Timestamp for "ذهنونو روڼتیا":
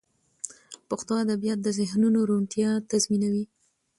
1.79-2.69